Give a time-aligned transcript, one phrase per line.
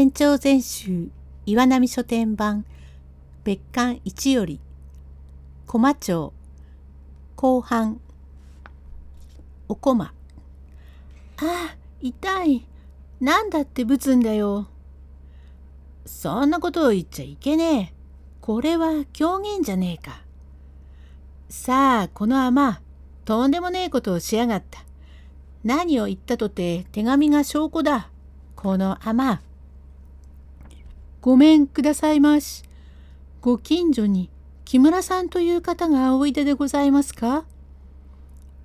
[0.00, 1.10] 天長全集
[1.44, 2.64] 岩波書店版
[3.44, 4.58] 別館一より
[5.66, 6.32] 駒町
[7.36, 8.00] 後半
[9.68, 10.14] おこま。
[11.36, 12.66] ああ痛い。
[13.20, 14.68] なんだってぶつんだよ。
[16.06, 17.94] そんなことを言っちゃいけねえ。
[18.40, 20.22] これは狂言じゃねえか。
[21.50, 22.80] さあこの甘
[23.26, 24.82] とんでもねえことをしやがった。
[25.62, 28.08] 何を言ったとて手紙が証拠だ。
[28.56, 29.42] この甘
[31.22, 32.62] ごめんくださいまし
[33.42, 34.30] ご近所に
[34.64, 37.44] 木村さんという方がおいででございますか？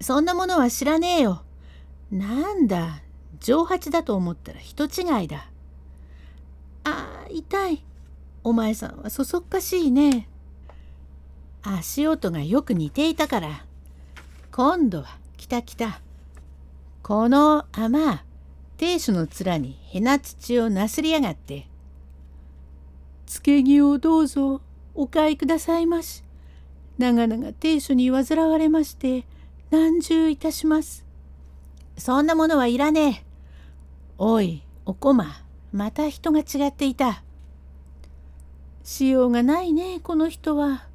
[0.00, 1.42] そんなものは知らねえよ。
[2.12, 3.00] なんだ、
[3.40, 5.48] 上八だと思ったら人違いだ。
[6.84, 7.82] ああ、痛い。
[8.44, 10.28] お前さんはそそっかしいね。
[11.62, 13.64] 足音がよく似ていたから。
[14.52, 16.00] 今度は来た来た。
[17.02, 18.22] この甘、
[18.76, 21.66] 亭主の面にへな土をなすりやがって。
[23.26, 24.60] つけ木をどうぞ
[24.94, 26.24] お買いくださいまし。
[26.98, 29.24] 長々亭主に煩われまして、
[29.70, 31.04] 何重いたします。
[31.98, 33.24] そんなものはいらねえ。
[34.18, 37.24] おい、おこま、また人が違っていた。
[38.84, 40.86] しようがないね、この人は。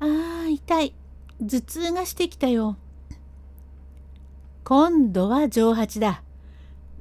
[0.00, 0.94] ああ、痛い。
[1.40, 2.76] 頭痛がしてきたよ。
[4.64, 6.22] 今度は上八だ。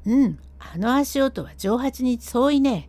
[0.05, 2.88] うん、あの足音は上八に相違ね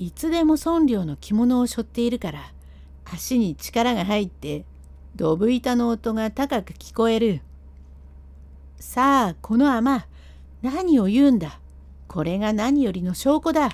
[0.00, 2.54] いつでも孫領の着物を背負っているから、
[3.04, 4.64] 足に力が入って
[5.14, 7.42] ドブ板の音が高く聞こえる。
[8.78, 10.06] さあ、この雨、
[10.62, 11.60] 何を言うんだ？
[12.08, 13.72] これが何よりの証拠だ？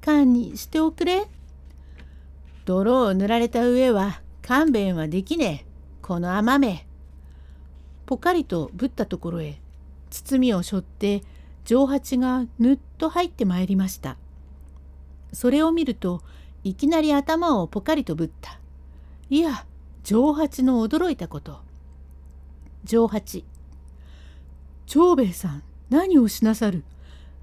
[0.00, 1.26] 堪忍しておくれ。
[2.64, 5.66] 泥を塗られた上は勘弁はできねえ。
[6.02, 6.86] この雨目。
[8.06, 9.60] ぽかりとぶったところへ、
[10.10, 11.22] 包みを背負って
[11.64, 14.16] 上八がぬっと入ってまいりました。
[15.32, 16.22] それを見ると
[16.64, 18.58] いきなり頭をぽかりとぶった。
[19.30, 19.64] いや、
[20.04, 21.60] 上八の驚いたこと。
[22.84, 23.44] 上八。
[24.86, 26.82] 長兵衛さん、何をしなさる。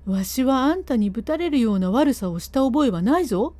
[0.05, 3.53] わしはあんたにぶたれるような悪さをした覚えはないぞ。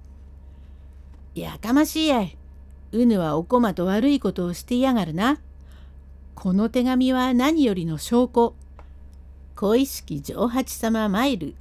[1.34, 2.38] やかましいやい。
[2.92, 5.40] うぬはおこまと悪いことをしていやがるな。
[6.36, 8.54] この手紙は何よりの証拠。
[9.56, 11.56] 小意識上八様参る、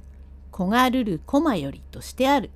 [0.55, 2.49] 小がるる駒よりとしてある。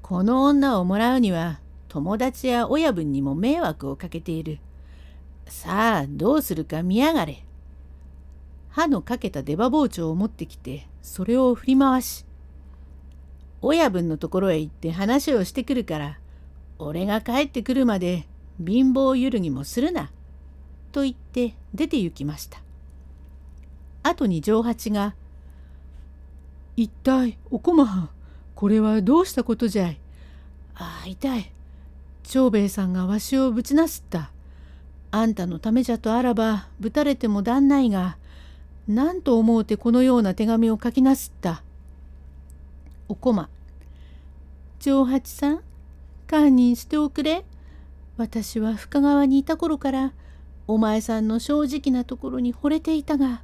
[0.00, 4.60] この女をもらうには友達や親分にも迷惑をかけている。
[5.48, 7.44] さあどうするか見やがれ。
[8.68, 12.24] 歯のかけた出刃包丁を持ってきてそれを振り回し
[13.60, 16.20] 親分のところへ行って話をしてくるから
[16.78, 18.28] 俺が帰ってくるまで
[18.64, 20.12] 貧乏ゆるぎもするな。
[20.92, 22.62] と言って出て行きました。
[24.04, 25.16] 後に上八が
[26.76, 28.10] 「一体おこまはん
[28.54, 30.00] これはどうしたことじゃい?
[30.74, 31.52] ああ痛い
[32.24, 34.30] 長兵衛さんがわしをぶちなすった。
[35.10, 38.18] あんたのためじゃとあらばぶたれても旦ないが、
[38.86, 41.64] 何と思うてこのような手紙を書きなすった。
[43.08, 43.48] おこま。
[44.78, 45.60] 長八さん、
[46.28, 47.44] 堪忍しておくれ。
[48.16, 50.12] 私は深川にいた頃から、
[50.68, 53.42] お前さんの正直なところに惚れていたが、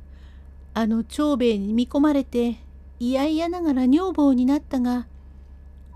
[0.74, 2.58] あの長兵衛に見込まれて、
[2.98, 5.06] いやいやながら女房になったが、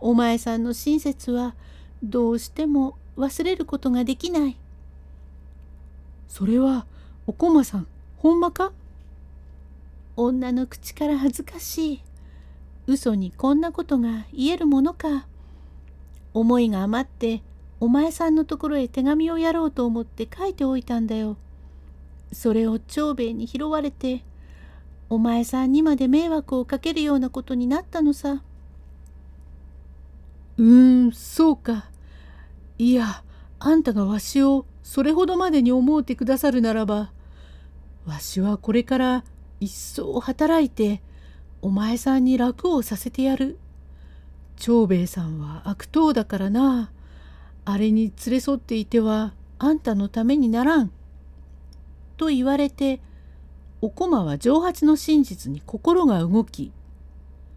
[0.00, 1.54] お前さんの親切は、
[2.02, 4.56] どうしても忘れることができない。
[6.28, 6.86] それは
[7.26, 8.72] おこまさんほんまか？
[10.16, 12.02] 女の口から恥ずかしい。
[12.86, 15.26] 嘘にこんなことが言えるものか？
[16.32, 17.42] 思いが余って
[17.80, 21.36] お前さんのところへ手紙をやろうと思って書いておいたんだよ。
[22.32, 24.22] それを長兵衛に拾われて
[25.10, 28.42] お前さんにまで迷惑をかけるようなことになったのさ。
[30.56, 31.90] うーんそうか。
[32.78, 33.24] いや
[33.58, 37.12] あんたがわしをそれほどまでに思うてくださるならば
[38.06, 39.24] わしはこれから
[39.60, 41.02] 一層働いて
[41.60, 43.58] お前さんに楽をさせてやる。
[44.56, 46.92] 長兵衛さんは悪党だからな。
[47.64, 50.92] あれに連れ添っていてはあんたのためにならん。
[52.16, 53.00] と言われて
[53.80, 56.72] お駒は上八の真実に心が動き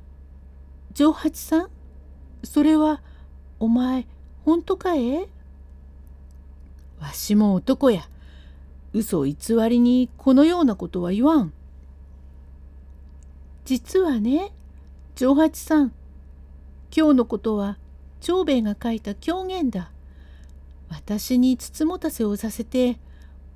[0.93, 1.69] 「上八さん
[2.43, 3.01] それは
[3.59, 4.07] お前
[4.45, 5.27] 本当かえ
[7.03, 8.07] わしも男や。
[8.93, 9.35] 嘘偽
[9.67, 11.53] りにこのようなことは言わん。
[13.65, 14.53] 実はね、
[15.15, 15.91] 長八さん、
[16.95, 17.77] 今日のことは
[18.21, 19.91] 長兵衛が書いた狂言だ。
[20.89, 22.99] 私につもたせをさせて、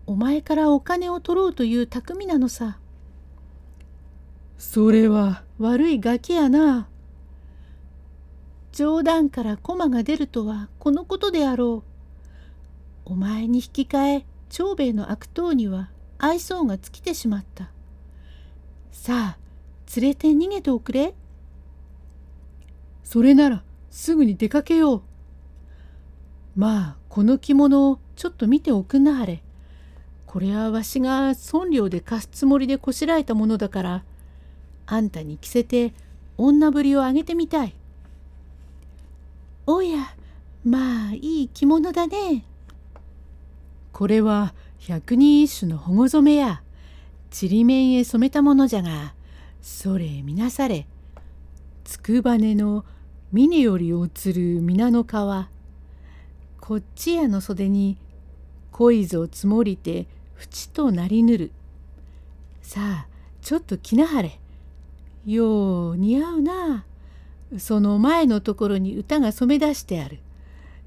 [0.07, 2.79] お前からお金を取ろうという巧みなのさ。
[4.57, 6.87] それは悪いガキやな。
[8.71, 11.83] 冗談から駒が出るとはこのことであろ
[13.05, 13.11] う。
[13.11, 15.89] お前に引き換え長兵衛の悪党には
[16.19, 17.69] 愛想が尽きてしまった。
[18.93, 19.37] さあ
[19.95, 21.15] 連れて逃げておくれ。
[23.03, 25.01] それならすぐに出かけよう。
[26.55, 29.43] まあこの着物をちょっと見ておくなはれ。
[30.27, 34.03] これはわしが損料で貸すつもりでこしらえたものだから
[34.85, 35.93] あんたに着せて
[36.37, 37.73] 女ぶりをあげてみたい。
[39.65, 40.15] おや
[40.63, 42.45] まあいい着物だね。
[43.93, 46.61] これは百人一首の保護染めや
[47.31, 49.15] ちりめんへ染めたものじゃが
[49.61, 50.87] それ見なされ
[51.83, 52.85] つくばねの
[53.31, 55.49] 峰より映る皆の川
[56.61, 57.97] こっちやの袖に
[58.71, 60.05] 恋ぞ積もりて
[60.39, 61.51] 縁となりぬる。
[62.61, 63.07] さあ
[63.41, 64.39] ちょっと着なはれ。
[65.25, 66.85] よう似合うな。
[67.57, 70.19] その前のところに歌が染め出してある。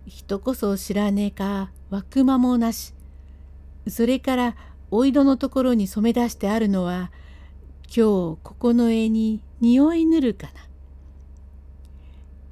[0.06, 1.70] 人こそ知らねえか。
[1.90, 2.94] 枠間もなし。
[3.88, 4.56] それから
[4.90, 7.10] おいどのところに染め出してあるのは
[7.84, 10.52] 今日ここの絵に匂いぬるかな。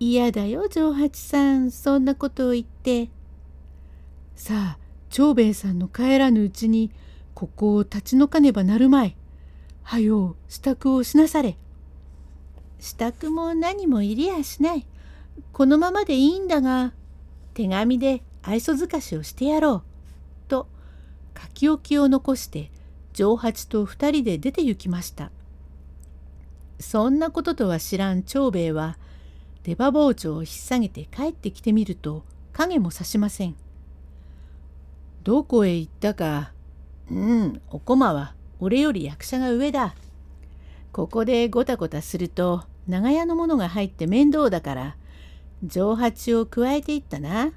[0.00, 1.70] 嫌だよ丈八さん。
[1.70, 3.08] そんなことを言って。
[4.36, 6.90] さあ長兵衛さんの帰らぬうちに
[7.34, 9.16] ここを立ち退かねばなるまい。
[9.82, 11.56] はよう支度をしなされ。
[12.78, 14.86] 支度も何もいりやしない。
[15.52, 16.92] このままでいいんだが
[17.54, 19.82] 手紙で愛想づかしをしてやろう。
[20.48, 20.66] と
[21.40, 22.70] 書き置きを残して
[23.12, 25.30] 丈八と二人で出て行きました。
[26.80, 28.98] そんなこととは知らん長兵衛は
[29.64, 33.56] 出刃包丁を引っ提げて帰ってきてみると影もさしません。
[35.28, 36.52] どこへ行ったか。
[37.10, 39.94] うん、お駒は俺より役者が上だ。
[40.90, 44.96] ここでごたごたすると長屋の者が入って面倒だから
[45.62, 47.52] 上八を加えていったな。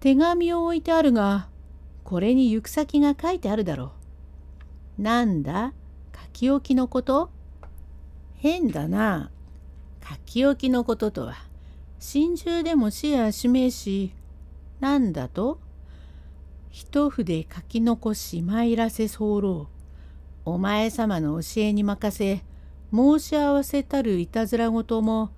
[0.00, 1.46] 手紙を置いてあるが
[2.02, 3.92] これに行く先が書いてあるだろ
[4.98, 5.02] う。
[5.02, 5.72] なんだ？
[6.12, 7.30] 書き置きのこと？
[8.38, 9.30] 変だな。
[10.02, 11.36] 書き置きのこととは
[12.00, 14.12] 心中でも死や指名し
[14.80, 15.60] 何だと？
[16.70, 19.66] 一筆書き残し参らせ候
[20.44, 22.44] お前様の教えに任せ
[22.94, 25.30] 申し合わせたるいたずらごとも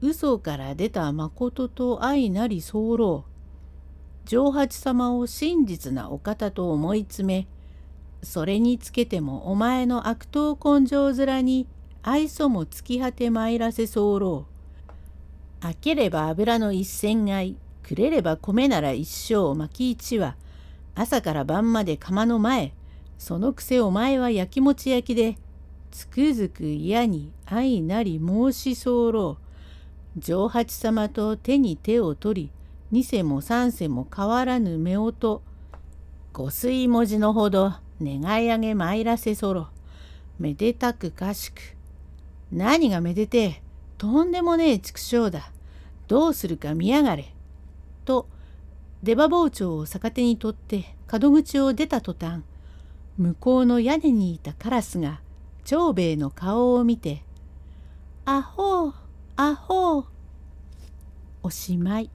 [0.00, 3.26] 嘘から出た誠と愛なり候
[4.24, 7.46] 上八様を真実なお方と思い詰め
[8.22, 11.66] それにつけてもお前の悪党根性面に
[12.02, 14.46] 愛想も尽き果て参らせ候
[15.60, 20.36] 開ければ油の一銭買いくれれば米なら一升巻き一羽
[20.94, 22.72] 朝から晩まで釜の前
[23.18, 25.36] そのくせお前は焼きもち焼きで
[25.90, 29.38] つくづく嫌に愛なり申し候
[30.16, 32.50] 上八様と手に手を取り
[32.90, 35.42] 二世も三世も変わらぬ夫と
[36.32, 39.68] 五水文字のほど願い上げ参らせそろ
[40.38, 41.60] めでたくかしく。
[42.50, 43.62] 何がめでて
[43.98, 45.52] とんでもねえ畜生だ。
[46.08, 47.34] どうするか見やがれ。
[48.06, 48.26] と
[49.02, 52.42] 出刃包丁を逆手に取って角口を出た途端
[53.16, 55.20] 向こうの屋根にいたカラスが
[55.64, 57.24] 長兵衛の顔を見て
[58.26, 58.92] 「アホー
[59.36, 60.04] アホー」
[61.42, 62.10] おしまい。